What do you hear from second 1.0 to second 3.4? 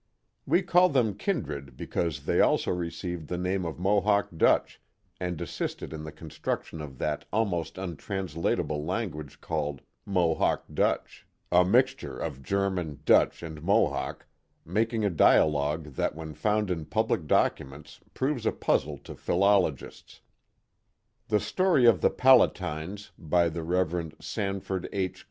kindred because they also received the